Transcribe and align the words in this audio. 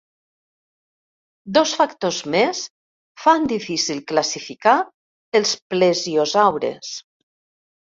Dos 1.57 1.73
factors 1.81 2.21
més 2.37 2.61
fan 3.27 3.45
difícil 3.53 4.01
classificar 4.15 4.75
els 5.43 5.55
plesiosaures. 5.77 6.93